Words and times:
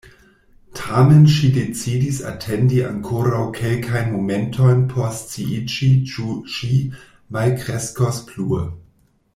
Tamen 0.77 1.25
ŝi 1.33 1.49
decidis 1.57 2.21
atendi 2.31 2.79
ankoraŭ 2.85 3.43
kelkajn 3.59 4.09
momentojn 4.15 4.83
por 4.95 5.13
sciiĝi 5.21 5.91
ĉu 6.15 6.27
ŝi 6.57 6.73
malkreskos 7.39 8.25
plue. 8.33 8.65